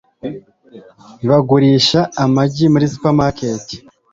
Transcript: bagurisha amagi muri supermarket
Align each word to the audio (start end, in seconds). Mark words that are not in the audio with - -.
bagurisha 1.29 1.99
amagi 2.23 2.65
muri 2.73 2.85
supermarket 2.93 3.65